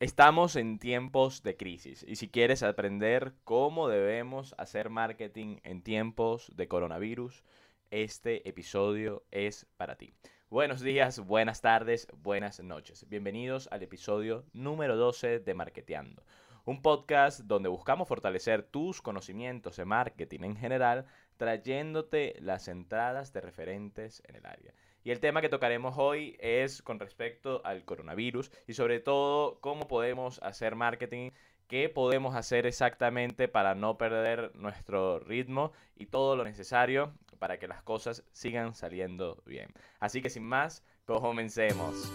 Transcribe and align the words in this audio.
Estamos 0.00 0.56
en 0.56 0.78
tiempos 0.78 1.42
de 1.42 1.58
crisis 1.58 2.06
y 2.08 2.16
si 2.16 2.30
quieres 2.30 2.62
aprender 2.62 3.34
cómo 3.44 3.86
debemos 3.86 4.54
hacer 4.56 4.88
marketing 4.88 5.58
en 5.62 5.82
tiempos 5.82 6.50
de 6.56 6.68
coronavirus, 6.68 7.44
este 7.90 8.48
episodio 8.48 9.26
es 9.30 9.66
para 9.76 9.96
ti. 9.96 10.14
Buenos 10.48 10.80
días, 10.80 11.20
buenas 11.20 11.60
tardes, 11.60 12.08
buenas 12.16 12.60
noches. 12.60 13.06
Bienvenidos 13.10 13.68
al 13.70 13.82
episodio 13.82 14.46
número 14.54 14.96
12 14.96 15.40
de 15.40 15.52
Marketeando, 15.52 16.24
un 16.64 16.80
podcast 16.80 17.40
donde 17.40 17.68
buscamos 17.68 18.08
fortalecer 18.08 18.62
tus 18.62 19.02
conocimientos 19.02 19.76
de 19.76 19.84
marketing 19.84 20.44
en 20.44 20.56
general, 20.56 21.04
trayéndote 21.36 22.36
las 22.40 22.68
entradas 22.68 23.34
de 23.34 23.42
referentes 23.42 24.22
en 24.26 24.36
el 24.36 24.46
área. 24.46 24.72
Y 25.02 25.10
el 25.10 25.20
tema 25.20 25.40
que 25.40 25.48
tocaremos 25.48 25.94
hoy 25.96 26.36
es 26.40 26.82
con 26.82 26.98
respecto 26.98 27.62
al 27.64 27.84
coronavirus 27.84 28.50
y 28.66 28.74
sobre 28.74 29.00
todo 29.00 29.58
cómo 29.60 29.88
podemos 29.88 30.42
hacer 30.42 30.76
marketing, 30.76 31.30
qué 31.68 31.88
podemos 31.88 32.34
hacer 32.34 32.66
exactamente 32.66 33.48
para 33.48 33.74
no 33.74 33.96
perder 33.96 34.50
nuestro 34.54 35.18
ritmo 35.20 35.72
y 35.96 36.06
todo 36.06 36.36
lo 36.36 36.44
necesario 36.44 37.14
para 37.38 37.58
que 37.58 37.68
las 37.68 37.82
cosas 37.82 38.24
sigan 38.32 38.74
saliendo 38.74 39.42
bien. 39.46 39.72
Así 40.00 40.20
que 40.20 40.30
sin 40.30 40.44
más, 40.44 40.84
comencemos. 41.06 42.12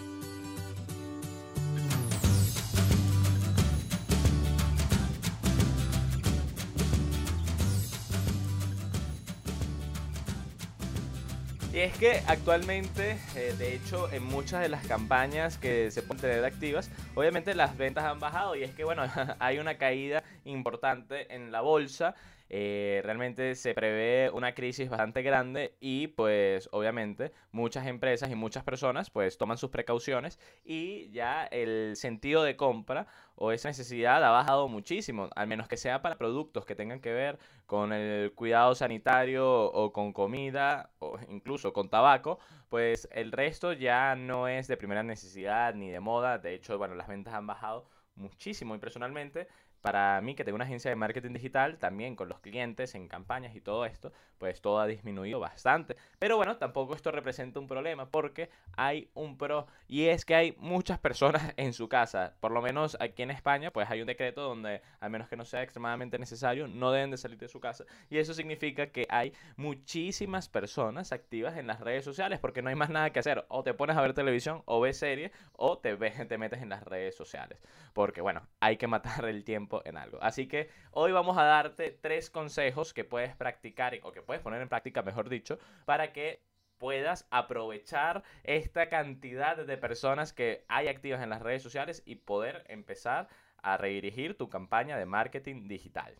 Es 11.86 11.98
que 11.98 12.20
actualmente, 12.26 13.16
eh, 13.36 13.54
de 13.56 13.74
hecho, 13.74 14.10
en 14.12 14.24
muchas 14.24 14.60
de 14.60 14.68
las 14.68 14.84
campañas 14.86 15.56
que 15.56 15.92
se 15.92 16.02
pueden 16.02 16.20
tener 16.20 16.44
activas, 16.44 16.90
obviamente 17.14 17.54
las 17.54 17.76
ventas 17.76 18.04
han 18.04 18.18
bajado 18.18 18.56
y 18.56 18.64
es 18.64 18.72
que, 18.72 18.82
bueno, 18.82 19.04
hay 19.38 19.58
una 19.58 19.78
caída 19.78 20.24
importante 20.44 21.32
en 21.32 21.52
la 21.52 21.60
bolsa 21.60 22.16
eh, 22.48 23.00
realmente 23.04 23.54
se 23.56 23.74
prevé 23.74 24.30
una 24.30 24.54
crisis 24.54 24.88
bastante 24.88 25.22
grande 25.22 25.74
y 25.80 26.08
pues 26.08 26.68
obviamente 26.72 27.32
muchas 27.50 27.86
empresas 27.86 28.30
y 28.30 28.34
muchas 28.36 28.62
personas 28.62 29.10
pues 29.10 29.36
toman 29.36 29.58
sus 29.58 29.70
precauciones 29.70 30.38
y 30.64 31.10
ya 31.10 31.44
el 31.46 31.96
sentido 31.96 32.42
de 32.44 32.56
compra 32.56 33.06
o 33.34 33.52
esa 33.52 33.68
necesidad 33.68 34.22
ha 34.24 34.30
bajado 34.30 34.68
muchísimo, 34.68 35.28
al 35.34 35.46
menos 35.48 35.68
que 35.68 35.76
sea 35.76 36.02
para 36.02 36.16
productos 36.16 36.64
que 36.64 36.74
tengan 36.74 37.00
que 37.00 37.12
ver 37.12 37.38
con 37.66 37.92
el 37.92 38.32
cuidado 38.32 38.74
sanitario 38.74 39.64
o 39.72 39.92
con 39.92 40.12
comida 40.12 40.90
o 41.00 41.18
incluso 41.28 41.72
con 41.72 41.88
tabaco, 41.88 42.38
pues 42.68 43.08
el 43.12 43.32
resto 43.32 43.72
ya 43.72 44.14
no 44.16 44.48
es 44.48 44.68
de 44.68 44.76
primera 44.76 45.02
necesidad 45.02 45.74
ni 45.74 45.90
de 45.90 46.00
moda, 46.00 46.38
de 46.38 46.54
hecho, 46.54 46.78
bueno, 46.78 46.94
las 46.94 47.08
ventas 47.08 47.34
han 47.34 47.46
bajado 47.46 47.88
muchísimo 48.14 48.74
y 48.74 48.78
personalmente 48.78 49.48
para 49.86 50.20
mí, 50.20 50.34
que 50.34 50.42
tengo 50.42 50.56
una 50.56 50.64
agencia 50.64 50.88
de 50.90 50.96
marketing 50.96 51.32
digital, 51.32 51.78
también 51.78 52.16
con 52.16 52.28
los 52.28 52.40
clientes 52.40 52.96
en 52.96 53.06
campañas 53.06 53.54
y 53.54 53.60
todo 53.60 53.86
esto, 53.86 54.12
pues 54.36 54.60
todo 54.60 54.80
ha 54.80 54.86
disminuido 54.88 55.38
bastante. 55.38 55.94
Pero 56.18 56.36
bueno, 56.36 56.56
tampoco 56.56 56.96
esto 56.96 57.12
representa 57.12 57.60
un 57.60 57.68
problema 57.68 58.10
porque 58.10 58.50
hay 58.76 59.08
un 59.14 59.38
pro 59.38 59.68
y 59.86 60.06
es 60.06 60.24
que 60.24 60.34
hay 60.34 60.56
muchas 60.58 60.98
personas 60.98 61.40
en 61.56 61.72
su 61.72 61.88
casa. 61.88 62.34
Por 62.40 62.50
lo 62.50 62.60
menos 62.62 62.96
aquí 62.98 63.22
en 63.22 63.30
España, 63.30 63.70
pues 63.70 63.88
hay 63.88 64.00
un 64.00 64.08
decreto 64.08 64.42
donde, 64.42 64.82
al 64.98 65.10
menos 65.10 65.28
que 65.28 65.36
no 65.36 65.44
sea 65.44 65.62
extremadamente 65.62 66.18
necesario, 66.18 66.66
no 66.66 66.90
deben 66.90 67.12
de 67.12 67.16
salir 67.16 67.38
de 67.38 67.46
su 67.46 67.60
casa. 67.60 67.84
Y 68.10 68.18
eso 68.18 68.34
significa 68.34 68.88
que 68.88 69.06
hay 69.08 69.34
muchísimas 69.56 70.48
personas 70.48 71.12
activas 71.12 71.58
en 71.58 71.68
las 71.68 71.78
redes 71.78 72.04
sociales 72.04 72.40
porque 72.40 72.60
no 72.60 72.70
hay 72.70 72.74
más 72.74 72.90
nada 72.90 73.10
que 73.10 73.20
hacer. 73.20 73.46
O 73.50 73.62
te 73.62 73.72
pones 73.72 73.96
a 73.96 74.00
ver 74.00 74.14
televisión 74.14 74.64
o 74.64 74.80
ves 74.80 74.98
series 74.98 75.30
o 75.52 75.78
te, 75.78 75.94
ves, 75.94 76.26
te 76.26 76.38
metes 76.38 76.60
en 76.60 76.70
las 76.70 76.82
redes 76.82 77.16
sociales. 77.16 77.60
Porque 77.92 78.20
bueno, 78.20 78.42
hay 78.58 78.78
que 78.78 78.88
matar 78.88 79.26
el 79.26 79.44
tiempo 79.44 79.75
en 79.84 79.96
algo. 79.96 80.18
Así 80.22 80.48
que 80.48 80.68
hoy 80.90 81.12
vamos 81.12 81.36
a 81.38 81.44
darte 81.44 81.90
tres 81.90 82.30
consejos 82.30 82.94
que 82.94 83.04
puedes 83.04 83.34
practicar 83.36 83.98
o 84.02 84.12
que 84.12 84.22
puedes 84.22 84.42
poner 84.42 84.62
en 84.62 84.68
práctica, 84.68 85.02
mejor 85.02 85.28
dicho, 85.28 85.58
para 85.84 86.12
que 86.12 86.42
puedas 86.78 87.26
aprovechar 87.30 88.22
esta 88.44 88.88
cantidad 88.88 89.56
de 89.56 89.76
personas 89.76 90.32
que 90.32 90.64
hay 90.68 90.88
activas 90.88 91.22
en 91.22 91.30
las 91.30 91.42
redes 91.42 91.62
sociales 91.62 92.02
y 92.06 92.16
poder 92.16 92.64
empezar 92.68 93.28
a 93.62 93.76
redirigir 93.76 94.36
tu 94.36 94.48
campaña 94.48 94.96
de 94.96 95.06
marketing 95.06 95.68
digital. 95.68 96.14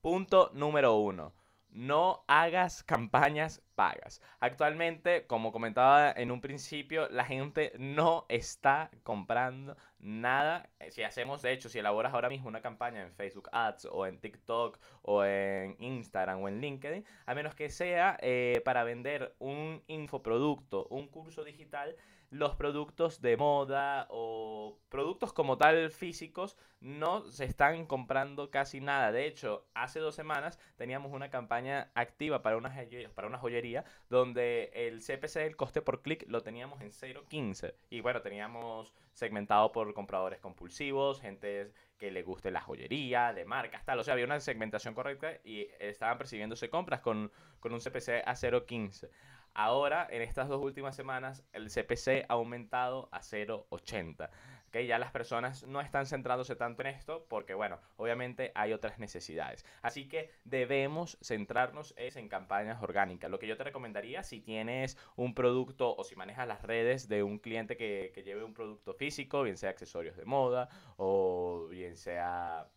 Punto 0.00 0.50
número 0.52 0.96
uno 0.96 1.32
no 1.74 2.24
hagas 2.28 2.84
campañas 2.84 3.60
pagas. 3.74 4.22
Actualmente, 4.38 5.26
como 5.26 5.52
comentaba 5.52 6.12
en 6.12 6.30
un 6.30 6.40
principio, 6.40 7.08
la 7.10 7.24
gente 7.24 7.72
no 7.78 8.26
está 8.28 8.90
comprando 9.02 9.76
nada. 9.98 10.70
Eh, 10.78 10.92
si 10.92 11.02
hacemos, 11.02 11.42
de 11.42 11.52
hecho, 11.52 11.68
si 11.68 11.80
elaboras 11.80 12.14
ahora 12.14 12.28
mismo 12.28 12.48
una 12.48 12.62
campaña 12.62 13.02
en 13.02 13.12
Facebook 13.12 13.48
Ads 13.50 13.88
o 13.90 14.06
en 14.06 14.20
TikTok 14.20 14.78
o 15.02 15.24
en 15.24 15.74
Instagram 15.80 16.40
o 16.42 16.48
en 16.48 16.60
LinkedIn, 16.60 17.04
a 17.26 17.34
menos 17.34 17.56
que 17.56 17.68
sea 17.68 18.16
eh, 18.22 18.62
para 18.64 18.84
vender 18.84 19.34
un 19.40 19.82
infoproducto, 19.88 20.86
un 20.90 21.08
curso 21.08 21.42
digital, 21.42 21.96
los 22.34 22.56
productos 22.56 23.20
de 23.20 23.36
moda 23.36 24.08
o 24.10 24.76
productos 24.88 25.32
como 25.32 25.56
tal 25.56 25.92
físicos 25.92 26.56
no 26.80 27.30
se 27.30 27.44
están 27.44 27.86
comprando 27.86 28.50
casi 28.50 28.80
nada. 28.80 29.12
De 29.12 29.26
hecho, 29.26 29.68
hace 29.72 30.00
dos 30.00 30.16
semanas 30.16 30.58
teníamos 30.76 31.12
una 31.12 31.30
campaña 31.30 31.92
activa 31.94 32.42
para 32.42 32.56
una, 32.56 32.74
para 33.14 33.28
una 33.28 33.38
joyería 33.38 33.84
donde 34.10 34.72
el 34.74 35.00
CPC, 35.00 35.36
el 35.36 35.54
coste 35.54 35.80
por 35.80 36.02
clic, 36.02 36.24
lo 36.26 36.42
teníamos 36.42 36.80
en 36.80 36.90
0.15. 36.90 37.72
Y 37.88 38.00
bueno, 38.00 38.20
teníamos 38.20 38.92
segmentado 39.12 39.70
por 39.70 39.94
compradores 39.94 40.40
compulsivos, 40.40 41.20
gente 41.20 41.72
que 41.98 42.10
le 42.10 42.24
guste 42.24 42.50
la 42.50 42.60
joyería, 42.60 43.32
de 43.32 43.44
marcas, 43.44 43.84
tal. 43.84 44.00
O 44.00 44.02
sea, 44.02 44.14
había 44.14 44.24
una 44.24 44.40
segmentación 44.40 44.94
correcta 44.94 45.38
y 45.44 45.68
estaban 45.78 46.18
percibiéndose 46.18 46.68
compras 46.68 47.00
con, 47.00 47.30
con 47.60 47.72
un 47.72 47.78
CPC 47.78 48.24
a 48.26 48.34
0.15. 48.34 49.08
Ahora, 49.54 50.08
en 50.10 50.20
estas 50.20 50.48
dos 50.48 50.60
últimas 50.62 50.96
semanas, 50.96 51.44
el 51.52 51.70
CPC 51.70 52.26
ha 52.28 52.34
aumentado 52.34 53.08
a 53.12 53.20
0,80. 53.20 54.28
¿okay? 54.68 54.88
Ya 54.88 54.98
las 54.98 55.12
personas 55.12 55.64
no 55.64 55.80
están 55.80 56.06
centrándose 56.06 56.56
tanto 56.56 56.82
en 56.82 56.88
esto 56.88 57.24
porque, 57.28 57.54
bueno, 57.54 57.78
obviamente 57.96 58.50
hay 58.56 58.72
otras 58.72 58.98
necesidades. 58.98 59.64
Así 59.80 60.08
que 60.08 60.32
debemos 60.42 61.18
centrarnos 61.22 61.94
en 61.96 62.28
campañas 62.28 62.82
orgánicas. 62.82 63.30
Lo 63.30 63.38
que 63.38 63.46
yo 63.46 63.56
te 63.56 63.62
recomendaría 63.62 64.24
si 64.24 64.40
tienes 64.40 64.98
un 65.14 65.34
producto 65.34 65.94
o 65.94 66.02
si 66.02 66.16
manejas 66.16 66.48
las 66.48 66.62
redes 66.62 67.08
de 67.08 67.22
un 67.22 67.38
cliente 67.38 67.76
que, 67.76 68.10
que 68.12 68.24
lleve 68.24 68.42
un 68.42 68.54
producto 68.54 68.92
físico, 68.92 69.44
bien 69.44 69.56
sea 69.56 69.70
accesorios 69.70 70.16
de 70.16 70.24
moda 70.24 70.68
o 70.96 71.68
bien 71.70 71.96
sea 71.96 72.68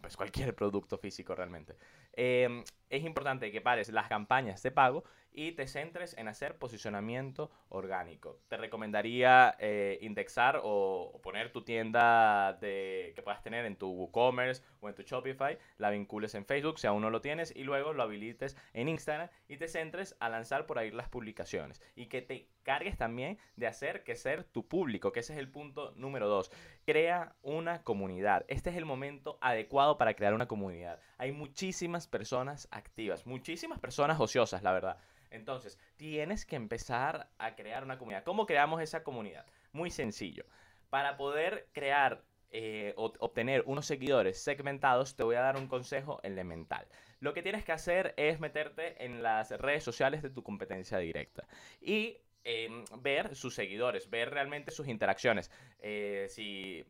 pues 0.00 0.16
cualquier 0.16 0.54
producto 0.54 0.98
físico 0.98 1.34
realmente. 1.34 1.76
Em, 2.12 2.62
es 2.90 3.02
importante 3.04 3.50
que 3.50 3.60
pares 3.60 3.88
las 3.88 4.08
campañas 4.08 4.62
de 4.62 4.70
pago 4.70 5.04
y 5.34 5.52
te 5.52 5.66
centres 5.66 6.16
en 6.16 6.28
hacer 6.28 6.56
posicionamiento 6.56 7.50
orgánico. 7.68 8.38
Te 8.48 8.56
recomendaría 8.56 9.56
eh, 9.58 9.98
indexar 10.00 10.60
o, 10.62 11.20
poner 11.22 11.52
tu 11.52 11.62
tienda 11.62 12.56
que 12.60 13.20
puedas 13.22 13.42
tener 13.42 13.64
en 13.64 13.76
tu 13.76 13.90
WooCommerce 13.90 14.62
o 14.80 14.88
en 14.88 14.94
tu 14.94 15.02
Shopify, 15.02 15.58
la 15.78 15.90
vincules 15.90 16.34
en 16.34 16.46
Facebook 16.46 16.78
si 16.78 16.86
aún 16.86 17.02
no 17.02 17.10
lo 17.10 17.20
tienes 17.20 17.54
y 17.54 17.64
luego 17.64 17.92
lo 17.92 18.02
habilites 18.02 18.56
en 18.72 18.88
Instagram 18.88 19.28
y 19.48 19.56
te 19.56 19.68
centres 19.68 20.16
a 20.20 20.28
lanzar 20.28 20.66
por 20.66 20.78
ahí 20.78 20.90
las 20.90 21.08
publicaciones 21.08 21.82
y 21.96 22.06
que 22.06 22.22
te 22.22 22.48
cargues 22.62 22.96
también 22.96 23.38
de 23.56 23.66
hacer 23.66 24.04
que 24.04 24.16
ser 24.16 24.44
tu 24.44 24.66
público, 24.66 25.12
que 25.12 25.20
ese 25.20 25.32
es 25.34 25.38
el 25.38 25.50
punto 25.50 25.92
número 25.96 26.28
dos. 26.28 26.50
Crea 26.86 27.36
una 27.42 27.82
comunidad. 27.82 28.44
Este 28.48 28.70
es 28.70 28.76
el 28.76 28.84
momento 28.84 29.38
adecuado 29.40 29.98
para 29.98 30.14
crear 30.14 30.34
una 30.34 30.48
comunidad. 30.48 31.00
Hay 31.18 31.32
muchísimas 31.32 32.06
personas 32.06 32.68
activas, 32.70 33.26
muchísimas 33.26 33.78
personas 33.78 34.20
ociosas, 34.20 34.62
la 34.62 34.72
verdad. 34.72 34.98
Entonces, 35.34 35.78
tienes 35.96 36.46
que 36.46 36.56
empezar 36.56 37.28
a 37.38 37.56
crear 37.56 37.82
una 37.82 37.98
comunidad. 37.98 38.24
¿Cómo 38.24 38.46
creamos 38.46 38.80
esa 38.80 39.02
comunidad? 39.02 39.44
Muy 39.72 39.90
sencillo. 39.90 40.44
Para 40.90 41.16
poder 41.16 41.68
crear 41.72 42.22
eh, 42.50 42.94
o 42.96 43.12
obtener 43.18 43.64
unos 43.66 43.84
seguidores 43.84 44.40
segmentados, 44.40 45.16
te 45.16 45.24
voy 45.24 45.34
a 45.34 45.40
dar 45.40 45.56
un 45.56 45.66
consejo 45.66 46.20
elemental. 46.22 46.86
Lo 47.18 47.34
que 47.34 47.42
tienes 47.42 47.64
que 47.64 47.72
hacer 47.72 48.14
es 48.16 48.38
meterte 48.38 49.04
en 49.04 49.22
las 49.24 49.50
redes 49.50 49.82
sociales 49.82 50.22
de 50.22 50.30
tu 50.30 50.44
competencia 50.44 50.98
directa 50.98 51.48
y 51.80 52.18
em, 52.44 52.84
ver 53.00 53.34
sus 53.34 53.56
seguidores, 53.56 54.08
ver 54.08 54.30
realmente 54.30 54.70
sus 54.70 54.86
interacciones. 54.86 55.50
Eh, 55.80 56.26
si 56.28 56.84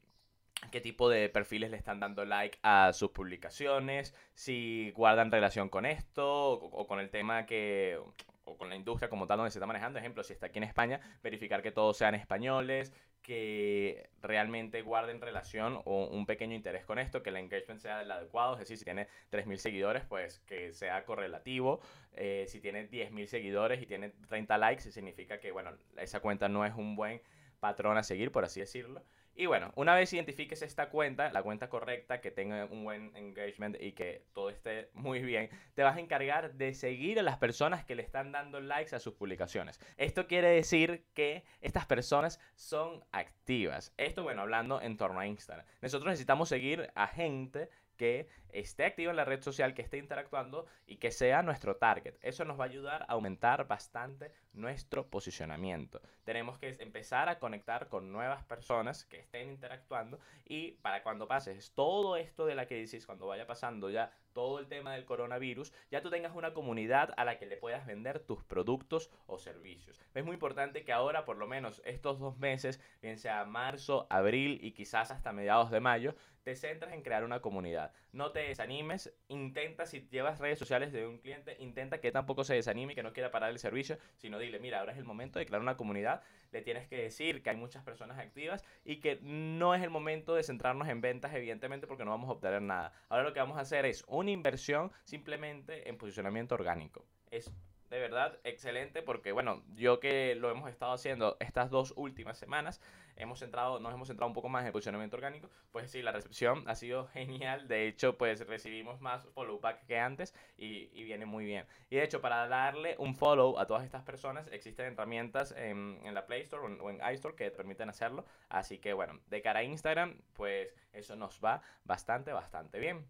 qué 0.70 0.80
tipo 0.80 1.08
de 1.08 1.28
perfiles 1.28 1.70
le 1.70 1.76
están 1.76 2.00
dando 2.00 2.24
like 2.24 2.58
a 2.62 2.92
sus 2.92 3.10
publicaciones, 3.10 4.14
si 4.34 4.90
guardan 4.92 5.30
relación 5.30 5.68
con 5.68 5.86
esto 5.86 6.52
o, 6.52 6.86
con 6.86 7.00
el 7.00 7.10
tema 7.10 7.46
que 7.46 7.98
o 8.44 8.56
con 8.56 8.68
la 8.68 8.76
industria 8.76 9.08
como 9.08 9.26
tal 9.26 9.38
donde 9.38 9.50
se 9.50 9.58
está 9.58 9.66
manejando. 9.66 9.98
Ejemplo, 9.98 10.22
si 10.22 10.32
está 10.32 10.46
aquí 10.46 10.58
en 10.58 10.64
España, 10.64 11.00
verificar 11.22 11.62
que 11.62 11.72
todos 11.72 11.96
sean 11.96 12.14
españoles, 12.14 12.92
que 13.22 14.10
realmente 14.20 14.82
guarden 14.82 15.20
relación 15.20 15.80
o 15.84 16.06
un 16.06 16.26
pequeño 16.26 16.54
interés 16.54 16.84
con 16.84 16.98
esto, 16.98 17.22
que 17.22 17.30
el 17.30 17.36
engagement 17.36 17.80
sea 17.80 18.02
el 18.02 18.10
adecuado, 18.10 18.54
es 18.54 18.60
decir, 18.60 18.76
si 18.76 18.84
tiene 18.84 19.08
3.000 19.30 19.56
seguidores, 19.56 20.04
pues 20.04 20.40
que 20.40 20.72
sea 20.72 21.04
correlativo. 21.04 21.80
Eh, 22.12 22.44
si 22.48 22.60
tiene 22.60 22.88
10.000 22.88 23.26
seguidores 23.26 23.82
y 23.82 23.86
tiene 23.86 24.10
30 24.28 24.58
likes, 24.58 24.92
significa 24.92 25.40
que, 25.40 25.52
bueno, 25.52 25.72
esa 25.96 26.20
cuenta 26.20 26.48
no 26.48 26.64
es 26.66 26.74
un 26.74 26.96
buen 26.96 27.22
patrón 27.60 27.96
a 27.96 28.02
seguir, 28.02 28.30
por 28.30 28.44
así 28.44 28.60
decirlo. 28.60 29.02
Y 29.36 29.46
bueno, 29.46 29.72
una 29.74 29.94
vez 29.94 30.12
identifiques 30.12 30.62
esta 30.62 30.90
cuenta, 30.90 31.32
la 31.32 31.42
cuenta 31.42 31.68
correcta, 31.68 32.20
que 32.20 32.30
tenga 32.30 32.66
un 32.66 32.84
buen 32.84 33.14
engagement 33.16 33.76
y 33.80 33.92
que 33.92 34.24
todo 34.32 34.48
esté 34.50 34.90
muy 34.92 35.22
bien, 35.22 35.50
te 35.74 35.82
vas 35.82 35.96
a 35.96 36.00
encargar 36.00 36.54
de 36.54 36.72
seguir 36.72 37.18
a 37.18 37.22
las 37.22 37.38
personas 37.38 37.84
que 37.84 37.96
le 37.96 38.02
están 38.02 38.30
dando 38.30 38.60
likes 38.60 38.94
a 38.94 39.00
sus 39.00 39.14
publicaciones. 39.14 39.80
Esto 39.96 40.28
quiere 40.28 40.48
decir 40.48 41.06
que 41.14 41.44
estas 41.60 41.86
personas 41.86 42.40
son 42.54 43.04
activas. 43.10 43.92
Esto, 43.96 44.22
bueno, 44.22 44.42
hablando 44.42 44.80
en 44.80 44.96
torno 44.96 45.18
a 45.18 45.26
Instagram. 45.26 45.66
Nosotros 45.82 46.10
necesitamos 46.10 46.48
seguir 46.48 46.90
a 46.94 47.08
gente 47.08 47.68
que 47.96 48.28
esté 48.50 48.84
activa 48.84 49.10
en 49.10 49.16
la 49.16 49.24
red 49.24 49.42
social, 49.42 49.74
que 49.74 49.82
esté 49.82 49.98
interactuando 49.98 50.66
y 50.86 50.96
que 50.96 51.10
sea 51.10 51.42
nuestro 51.42 51.76
target. 51.76 52.14
Eso 52.22 52.44
nos 52.44 52.58
va 52.58 52.64
a 52.64 52.68
ayudar 52.68 53.02
a 53.02 53.12
aumentar 53.12 53.66
bastante 53.66 54.32
nuestro 54.52 55.08
posicionamiento. 55.08 56.00
Tenemos 56.24 56.58
que 56.58 56.76
empezar 56.78 57.28
a 57.28 57.38
conectar 57.38 57.88
con 57.88 58.12
nuevas 58.12 58.44
personas 58.44 59.04
que 59.04 59.18
estén 59.18 59.50
interactuando 59.50 60.18
y 60.44 60.72
para 60.72 61.02
cuando 61.02 61.26
pases 61.26 61.72
todo 61.74 62.16
esto 62.16 62.46
de 62.46 62.54
la 62.54 62.66
crisis, 62.66 63.06
cuando 63.06 63.26
vaya 63.26 63.46
pasando 63.46 63.90
ya 63.90 64.12
todo 64.34 64.58
el 64.58 64.66
tema 64.66 64.92
del 64.92 65.06
coronavirus, 65.06 65.72
ya 65.90 66.02
tú 66.02 66.10
tengas 66.10 66.34
una 66.34 66.52
comunidad 66.52 67.14
a 67.16 67.24
la 67.24 67.38
que 67.38 67.46
le 67.46 67.56
puedas 67.56 67.86
vender 67.86 68.20
tus 68.20 68.44
productos 68.44 69.10
o 69.26 69.38
servicios. 69.38 69.98
Es 70.12 70.24
muy 70.24 70.34
importante 70.34 70.84
que 70.84 70.92
ahora, 70.92 71.24
por 71.24 71.38
lo 71.38 71.46
menos 71.46 71.80
estos 71.86 72.18
dos 72.18 72.36
meses, 72.36 72.80
bien 73.00 73.18
sea 73.18 73.44
marzo, 73.44 74.06
abril 74.10 74.58
y 74.62 74.72
quizás 74.72 75.10
hasta 75.10 75.32
mediados 75.32 75.70
de 75.70 75.80
mayo, 75.80 76.14
te 76.44 76.54
centras 76.54 76.92
en 76.92 77.02
crear 77.02 77.24
una 77.24 77.40
comunidad. 77.40 77.92
No 78.12 78.30
te 78.30 78.40
desanimes, 78.40 79.12
intenta, 79.28 79.86
si 79.86 80.06
llevas 80.10 80.38
redes 80.38 80.58
sociales 80.58 80.92
de 80.92 81.06
un 81.06 81.18
cliente, 81.18 81.56
intenta 81.58 82.00
que 82.00 82.12
tampoco 82.12 82.44
se 82.44 82.54
desanime 82.54 82.92
y 82.92 82.94
que 82.94 83.02
no 83.02 83.14
quiera 83.14 83.30
parar 83.30 83.50
el 83.50 83.58
servicio, 83.58 83.98
sino 84.18 84.38
dile, 84.38 84.60
mira, 84.60 84.80
ahora 84.80 84.92
es 84.92 84.98
el 84.98 85.04
momento 85.04 85.38
de 85.38 85.46
crear 85.46 85.62
una 85.62 85.78
comunidad, 85.78 86.22
le 86.52 86.60
tienes 86.60 86.86
que 86.86 87.02
decir 87.02 87.42
que 87.42 87.50
hay 87.50 87.56
muchas 87.56 87.82
personas 87.82 88.18
activas 88.18 88.62
y 88.84 89.00
que 89.00 89.18
no 89.22 89.74
es 89.74 89.82
el 89.82 89.90
momento 89.90 90.34
de 90.34 90.42
centrarnos 90.42 90.88
en 90.88 91.00
ventas, 91.00 91.34
evidentemente, 91.34 91.86
porque 91.86 92.04
no 92.04 92.10
vamos 92.10 92.28
a 92.28 92.34
obtener 92.34 92.62
nada. 92.62 92.92
Ahora 93.08 93.24
lo 93.24 93.32
que 93.32 93.40
vamos 93.40 93.56
a 93.56 93.62
hacer 93.62 93.86
es 93.86 94.04
una 94.24 94.32
inversión 94.32 94.90
simplemente 95.04 95.88
en 95.88 95.96
posicionamiento 95.98 96.54
orgánico. 96.54 97.04
Es 97.30 97.52
de 97.90 98.00
verdad 98.00 98.38
excelente 98.42 99.02
porque 99.02 99.30
bueno, 99.30 99.62
yo 99.74 100.00
que 100.00 100.34
lo 100.34 100.50
hemos 100.50 100.68
estado 100.70 100.92
haciendo 100.92 101.36
estas 101.38 101.70
dos 101.70 101.92
últimas 101.96 102.38
semanas, 102.38 102.80
hemos 103.16 103.38
centrado, 103.38 103.78
nos 103.78 103.94
hemos 103.94 104.08
centrado 104.08 104.26
un 104.26 104.34
poco 104.34 104.48
más 104.48 104.64
en 104.66 104.72
posicionamiento 104.72 105.16
orgánico, 105.16 105.48
pues 105.70 105.90
sí, 105.90 106.02
la 106.02 106.10
recepción 106.10 106.64
ha 106.66 106.74
sido 106.74 107.06
genial, 107.12 107.68
de 107.68 107.86
hecho 107.86 108.18
pues 108.18 108.44
recibimos 108.46 109.00
más 109.00 109.28
follow 109.34 109.60
back 109.60 109.86
que 109.86 109.98
antes 109.98 110.34
y, 110.56 110.86
viene 111.04 111.26
muy 111.26 111.44
bien. 111.44 111.66
Y 111.90 111.96
de 111.96 112.04
hecho 112.04 112.20
para 112.20 112.48
darle 112.48 112.96
un 112.98 113.14
follow 113.14 113.58
a 113.58 113.66
todas 113.66 113.84
estas 113.84 114.02
personas 114.02 114.48
existen 114.48 114.86
herramientas 114.86 115.52
en, 115.56 116.00
en 116.02 116.14
la 116.14 116.26
Play 116.26 116.40
Store 116.40 116.64
o 116.80 116.90
en, 116.90 117.00
iStore 117.12 117.36
que 117.36 117.50
permiten 117.50 117.90
hacerlo, 117.90 118.24
así 118.48 118.78
que 118.78 118.94
bueno, 118.94 119.20
de 119.26 119.42
cara 119.42 119.60
a 119.60 119.62
Instagram 119.62 120.18
pues 120.32 120.74
eso 120.92 121.14
nos 121.14 121.38
va 121.44 121.62
bastante, 121.84 122.32
bastante 122.32 122.80
bien. 122.80 123.06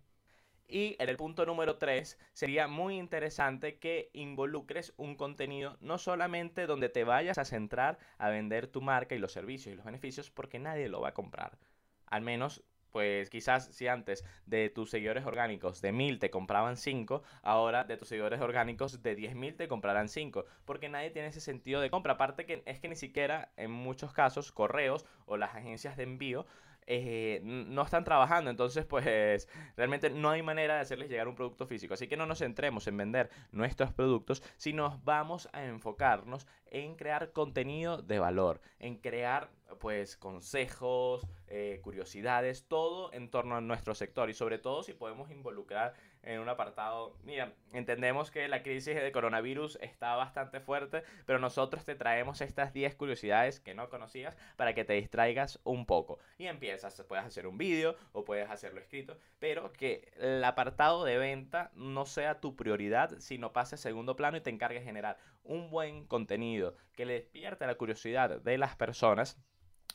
Y 0.66 0.96
en 0.98 1.08
el 1.08 1.16
punto 1.16 1.44
número 1.44 1.76
3 1.76 2.18
sería 2.32 2.66
muy 2.66 2.96
interesante 2.96 3.78
que 3.78 4.10
involucres 4.14 4.94
un 4.96 5.14
contenido 5.16 5.76
no 5.80 5.98
solamente 5.98 6.66
donde 6.66 6.88
te 6.88 7.04
vayas 7.04 7.38
a 7.38 7.44
centrar 7.44 7.98
a 8.18 8.30
vender 8.30 8.66
tu 8.66 8.80
marca 8.80 9.14
y 9.14 9.18
los 9.18 9.32
servicios 9.32 9.72
y 9.72 9.76
los 9.76 9.84
beneficios 9.84 10.30
porque 10.30 10.58
nadie 10.58 10.88
lo 10.88 11.00
va 11.00 11.08
a 11.10 11.14
comprar. 11.14 11.58
Al 12.06 12.22
menos 12.22 12.64
pues 12.94 13.28
quizás 13.28 13.74
si 13.74 13.88
antes 13.88 14.24
de 14.46 14.70
tus 14.70 14.88
seguidores 14.88 15.26
orgánicos 15.26 15.80
de 15.80 15.90
1000 15.90 16.20
te 16.20 16.30
compraban 16.30 16.76
5, 16.76 17.24
ahora 17.42 17.82
de 17.82 17.96
tus 17.96 18.06
seguidores 18.06 18.40
orgánicos 18.40 19.02
de 19.02 19.16
10.000 19.16 19.56
te 19.56 19.66
comprarán 19.66 20.08
5, 20.08 20.44
porque 20.64 20.88
nadie 20.88 21.10
tiene 21.10 21.26
ese 21.26 21.40
sentido 21.40 21.80
de 21.80 21.90
compra. 21.90 22.12
Aparte 22.12 22.46
que 22.46 22.62
es 22.66 22.78
que 22.78 22.88
ni 22.88 22.94
siquiera 22.94 23.50
en 23.56 23.72
muchos 23.72 24.12
casos 24.12 24.52
correos 24.52 25.04
o 25.26 25.36
las 25.36 25.56
agencias 25.56 25.96
de 25.96 26.04
envío 26.04 26.46
eh, 26.86 27.40
no 27.42 27.82
están 27.82 28.04
trabajando, 28.04 28.50
entonces 28.50 28.84
pues 28.84 29.48
realmente 29.76 30.10
no 30.10 30.30
hay 30.30 30.42
manera 30.42 30.74
de 30.74 30.80
hacerles 30.80 31.08
llegar 31.08 31.28
un 31.28 31.34
producto 31.34 31.66
físico. 31.66 31.94
Así 31.94 32.08
que 32.08 32.16
no 32.16 32.26
nos 32.26 32.38
centremos 32.38 32.86
en 32.86 32.96
vender 32.96 33.30
nuestros 33.52 33.92
productos, 33.92 34.42
sino 34.56 35.00
vamos 35.04 35.48
a 35.52 35.64
enfocarnos 35.64 36.46
en 36.66 36.96
crear 36.96 37.32
contenido 37.32 38.02
de 38.02 38.18
valor, 38.18 38.60
en 38.78 38.96
crear 38.96 39.50
pues 39.80 40.16
consejos, 40.16 41.26
eh, 41.46 41.80
curiosidades, 41.82 42.66
todo 42.66 43.12
en 43.12 43.30
torno 43.30 43.56
a 43.56 43.60
nuestro 43.60 43.94
sector 43.94 44.30
y 44.30 44.34
sobre 44.34 44.58
todo 44.58 44.82
si 44.82 44.92
podemos 44.92 45.30
involucrar 45.30 45.94
en 46.24 46.40
un 46.40 46.48
apartado, 46.48 47.16
mira, 47.24 47.52
entendemos 47.72 48.30
que 48.30 48.48
la 48.48 48.62
crisis 48.62 48.94
de 48.94 49.12
coronavirus 49.12 49.78
está 49.80 50.14
bastante 50.16 50.60
fuerte, 50.60 51.02
pero 51.26 51.38
nosotros 51.38 51.84
te 51.84 51.94
traemos 51.94 52.40
estas 52.40 52.72
10 52.72 52.94
curiosidades 52.94 53.60
que 53.60 53.74
no 53.74 53.88
conocías 53.88 54.36
para 54.56 54.74
que 54.74 54.84
te 54.84 54.94
distraigas 54.94 55.60
un 55.64 55.86
poco. 55.86 56.18
Y 56.38 56.46
empiezas, 56.46 57.02
puedes 57.08 57.24
hacer 57.24 57.46
un 57.46 57.58
vídeo 57.58 57.96
o 58.12 58.24
puedes 58.24 58.50
hacerlo 58.50 58.80
escrito, 58.80 59.18
pero 59.38 59.72
que 59.72 60.12
el 60.16 60.42
apartado 60.44 61.04
de 61.04 61.18
venta 61.18 61.70
no 61.74 62.06
sea 62.06 62.40
tu 62.40 62.56
prioridad, 62.56 63.18
sino 63.18 63.52
pase 63.52 63.74
a 63.74 63.78
segundo 63.78 64.16
plano 64.16 64.36
y 64.36 64.40
te 64.40 64.50
encargues 64.50 64.82
de 64.82 64.86
generar 64.86 65.18
un 65.44 65.70
buen 65.70 66.06
contenido 66.06 66.74
que 66.94 67.06
le 67.06 67.14
despierte 67.14 67.66
la 67.66 67.74
curiosidad 67.74 68.40
de 68.40 68.58
las 68.58 68.76
personas 68.76 69.38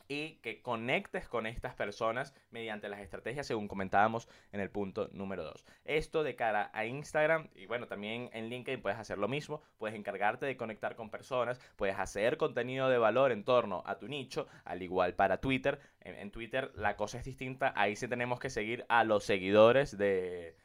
y 0.10 0.40
que 0.42 0.62
conectes 0.62 1.30
con 1.30 1.46
estas 1.46 1.76
personas 1.76 2.34
mediante 2.50 2.90
las 2.90 3.00
estrategias 3.00 3.46
según 3.46 3.68
comentábamos 3.68 4.28
en 4.52 4.60
el 4.60 4.72
punto 4.72 5.08
número 5.14 5.44
2. 5.44 5.66
Esto 5.86 6.24
de 6.24 6.36
cara 6.36 6.72
a 6.74 6.86
Instagram 6.86 7.48
y 7.56 7.68
bueno, 7.68 7.88
también 7.88 8.30
en 8.34 8.50
LinkedIn 8.50 8.82
puedes 8.82 8.98
hacer 8.98 9.20
lo 9.20 9.28
mismo, 9.28 9.62
puedes 9.78 9.96
encargarte 9.96 10.48
de 10.48 10.58
conectar 10.58 10.96
con 10.96 11.12
personas, 11.12 11.62
puedes 11.76 11.98
hacer 11.98 12.38
contenido 12.38 12.90
de 12.90 12.98
valor 12.98 13.32
en 13.32 13.44
torno 13.44 13.84
a 13.86 14.00
tu 14.00 14.08
nicho, 14.08 14.48
al 14.66 14.82
igual 14.82 15.14
para 15.14 15.40
Twitter. 15.40 15.80
En, 16.02 16.16
en 16.16 16.32
Twitter 16.32 16.72
la 16.74 16.96
cosa 16.96 17.20
es 17.20 17.26
distinta, 17.26 17.72
ahí 17.76 17.96
sí 17.96 18.08
tenemos 18.08 18.40
que 18.40 18.50
seguir 18.50 18.86
a 18.90 19.04
los 19.04 19.24
seguidores 19.24 19.96
de 19.96 20.56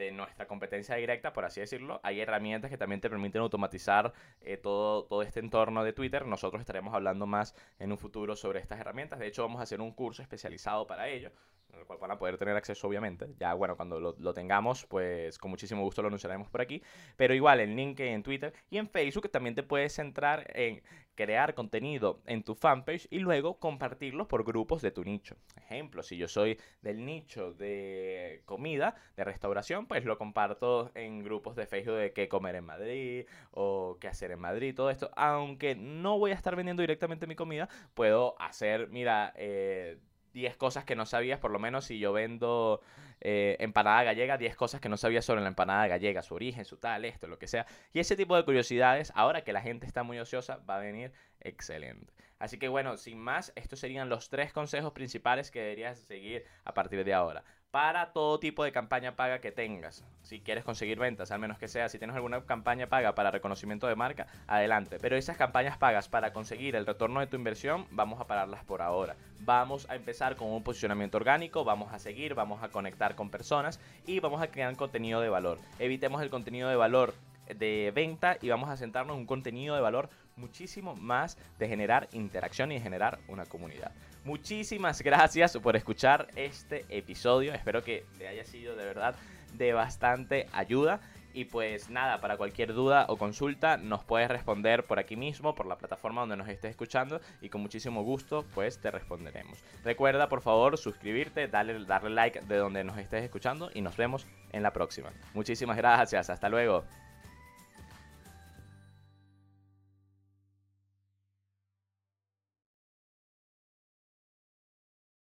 de 0.00 0.10
nuestra 0.12 0.46
competencia 0.46 0.96
directa, 0.96 1.32
por 1.32 1.44
así 1.44 1.60
decirlo. 1.60 2.00
Hay 2.02 2.20
herramientas 2.20 2.70
que 2.70 2.78
también 2.78 3.00
te 3.00 3.10
permiten 3.10 3.42
automatizar 3.42 4.12
eh, 4.40 4.56
todo, 4.56 5.04
todo 5.04 5.22
este 5.22 5.40
entorno 5.40 5.84
de 5.84 5.92
Twitter. 5.92 6.26
Nosotros 6.26 6.60
estaremos 6.60 6.94
hablando 6.94 7.26
más 7.26 7.54
en 7.78 7.92
un 7.92 7.98
futuro 7.98 8.34
sobre 8.34 8.60
estas 8.60 8.80
herramientas. 8.80 9.18
De 9.18 9.26
hecho, 9.26 9.42
vamos 9.42 9.60
a 9.60 9.64
hacer 9.64 9.80
un 9.80 9.92
curso 9.92 10.22
especializado 10.22 10.86
para 10.86 11.08
ello 11.08 11.30
el 11.78 11.86
cual 11.86 11.98
van 11.98 12.10
a 12.10 12.18
poder 12.18 12.36
tener 12.38 12.56
acceso 12.56 12.86
obviamente. 12.86 13.28
Ya 13.38 13.54
bueno, 13.54 13.76
cuando 13.76 14.00
lo, 14.00 14.34
tengamos, 14.34 14.86
pues 14.86 15.38
con 15.38 15.50
muchísimo 15.50 15.82
gusto 15.82 16.02
lo 16.02 16.08
anunciaremos 16.08 16.48
por 16.50 16.60
aquí. 16.60 16.82
Pero 17.16 17.34
igual 17.34 17.60
en 17.60 17.76
LinkedIn, 17.76 18.14
en 18.14 18.22
Twitter 18.22 18.52
y 18.70 18.78
en 18.78 18.88
Facebook 18.88 19.30
también 19.30 19.54
te 19.54 19.62
puedes 19.62 19.94
centrar 19.94 20.50
en 20.54 20.82
crear 21.14 21.54
contenido 21.54 22.20
en 22.26 22.42
tu 22.42 22.54
fanpage 22.54 23.06
y 23.10 23.18
luego 23.18 23.58
compartirlo 23.58 24.28
por 24.28 24.44
grupos 24.44 24.82
de 24.82 24.90
tu 24.90 25.04
nicho. 25.04 25.36
Ejemplo, 25.56 26.02
si 26.02 26.16
yo 26.16 26.28
soy 26.28 26.58
del 26.82 27.04
nicho 27.04 27.52
de 27.52 28.42
comida, 28.46 28.94
de 29.16 29.24
restauración, 29.24 29.86
pues 29.86 30.04
lo 30.04 30.18
comparto 30.18 30.90
en 30.94 31.22
grupos 31.22 31.56
de 31.56 31.66
Facebook 31.66 31.98
de 31.98 32.12
qué 32.12 32.28
comer 32.28 32.54
en 32.56 32.64
Madrid 32.64 33.26
o 33.50 33.98
qué 34.00 34.08
hacer 34.08 34.30
en 34.30 34.40
Madrid, 34.40 34.74
todo 34.74 34.90
esto. 34.90 35.10
Aunque 35.16 35.74
no 35.74 36.18
voy 36.18 36.30
a 36.30 36.34
estar 36.34 36.56
vendiendo 36.56 36.82
directamente 36.82 37.26
mi 37.26 37.34
comida, 37.34 37.68
puedo 37.94 38.40
hacer, 38.40 38.88
mira, 38.88 39.32
eh, 39.36 39.98
10 40.32 40.56
cosas 40.56 40.84
que 40.84 40.96
no 40.96 41.06
sabías, 41.06 41.38
por 41.38 41.50
lo 41.50 41.58
menos 41.58 41.84
si 41.84 41.98
yo 41.98 42.12
vendo 42.12 42.80
eh, 43.20 43.56
empanada 43.60 44.02
gallega, 44.02 44.38
10 44.38 44.56
cosas 44.56 44.80
que 44.80 44.88
no 44.88 44.96
sabías 44.96 45.24
sobre 45.24 45.40
la 45.40 45.48
empanada 45.48 45.86
gallega, 45.86 46.22
su 46.22 46.34
origen, 46.34 46.64
su 46.64 46.76
tal, 46.76 47.04
esto, 47.04 47.26
lo 47.26 47.38
que 47.38 47.46
sea. 47.46 47.66
Y 47.92 48.00
ese 48.00 48.16
tipo 48.16 48.36
de 48.36 48.44
curiosidades, 48.44 49.12
ahora 49.14 49.42
que 49.42 49.52
la 49.52 49.62
gente 49.62 49.86
está 49.86 50.02
muy 50.02 50.18
ociosa, 50.18 50.58
va 50.68 50.76
a 50.76 50.80
venir 50.80 51.12
excelente. 51.40 52.12
Así 52.38 52.58
que 52.58 52.68
bueno, 52.68 52.96
sin 52.96 53.18
más, 53.18 53.52
estos 53.54 53.80
serían 53.80 54.08
los 54.08 54.30
tres 54.30 54.52
consejos 54.52 54.92
principales 54.92 55.50
que 55.50 55.60
deberías 55.60 55.98
seguir 55.98 56.44
a 56.64 56.72
partir 56.72 57.04
de 57.04 57.12
ahora 57.12 57.44
para 57.70 58.12
todo 58.12 58.40
tipo 58.40 58.64
de 58.64 58.72
campaña 58.72 59.14
paga 59.14 59.40
que 59.40 59.52
tengas. 59.52 60.04
Si 60.22 60.40
quieres 60.40 60.64
conseguir 60.64 60.98
ventas, 60.98 61.30
al 61.30 61.38
menos 61.38 61.58
que 61.58 61.68
sea, 61.68 61.88
si 61.88 61.98
tienes 61.98 62.16
alguna 62.16 62.40
campaña 62.42 62.88
paga 62.88 63.14
para 63.14 63.30
reconocimiento 63.30 63.86
de 63.86 63.94
marca, 63.94 64.26
adelante. 64.46 64.98
Pero 65.00 65.16
esas 65.16 65.36
campañas 65.36 65.78
pagas 65.78 66.08
para 66.08 66.32
conseguir 66.32 66.74
el 66.74 66.86
retorno 66.86 67.20
de 67.20 67.26
tu 67.26 67.36
inversión, 67.36 67.86
vamos 67.90 68.20
a 68.20 68.26
pararlas 68.26 68.64
por 68.64 68.82
ahora. 68.82 69.16
Vamos 69.40 69.88
a 69.88 69.94
empezar 69.94 70.36
con 70.36 70.48
un 70.48 70.62
posicionamiento 70.62 71.16
orgánico, 71.16 71.64
vamos 71.64 71.92
a 71.92 71.98
seguir, 71.98 72.34
vamos 72.34 72.62
a 72.62 72.68
conectar 72.68 73.14
con 73.14 73.30
personas 73.30 73.80
y 74.06 74.20
vamos 74.20 74.42
a 74.42 74.48
crear 74.48 74.74
contenido 74.76 75.20
de 75.20 75.28
valor. 75.28 75.58
Evitemos 75.78 76.22
el 76.22 76.30
contenido 76.30 76.68
de 76.68 76.76
valor 76.76 77.14
de 77.54 77.92
venta 77.94 78.36
y 78.40 78.48
vamos 78.48 78.68
a 78.70 78.76
centrarnos 78.76 79.14
en 79.14 79.20
un 79.20 79.26
contenido 79.26 79.74
de 79.74 79.80
valor 79.80 80.08
muchísimo 80.36 80.96
más 80.96 81.36
de 81.58 81.68
generar 81.68 82.08
interacción 82.12 82.72
y 82.72 82.76
de 82.76 82.80
generar 82.80 83.18
una 83.28 83.46
comunidad. 83.46 83.92
Muchísimas 84.24 85.00
gracias 85.02 85.56
por 85.58 85.76
escuchar 85.76 86.28
este 86.36 86.84
episodio. 86.88 87.54
Espero 87.54 87.82
que 87.82 88.04
te 88.18 88.28
haya 88.28 88.44
sido 88.44 88.76
de 88.76 88.84
verdad 88.84 89.14
de 89.54 89.72
bastante 89.72 90.46
ayuda. 90.52 91.00
Y 91.32 91.44
pues 91.44 91.90
nada, 91.90 92.20
para 92.20 92.36
cualquier 92.36 92.74
duda 92.74 93.06
o 93.08 93.16
consulta 93.16 93.76
nos 93.76 94.02
puedes 94.02 94.28
responder 94.28 94.84
por 94.84 94.98
aquí 94.98 95.14
mismo, 95.14 95.54
por 95.54 95.66
la 95.66 95.78
plataforma 95.78 96.22
donde 96.22 96.36
nos 96.36 96.48
estés 96.48 96.70
escuchando 96.70 97.20
y 97.40 97.50
con 97.50 97.60
muchísimo 97.60 98.02
gusto 98.02 98.44
pues 98.52 98.80
te 98.80 98.90
responderemos. 98.90 99.62
Recuerda 99.84 100.28
por 100.28 100.40
favor 100.40 100.76
suscribirte, 100.76 101.46
darle, 101.46 101.84
darle 101.84 102.10
like 102.10 102.40
de 102.40 102.56
donde 102.56 102.82
nos 102.82 102.98
estés 102.98 103.22
escuchando 103.22 103.70
y 103.72 103.80
nos 103.80 103.96
vemos 103.96 104.26
en 104.50 104.64
la 104.64 104.72
próxima. 104.72 105.12
Muchísimas 105.32 105.76
gracias, 105.76 106.30
hasta 106.30 106.48
luego. 106.48 106.84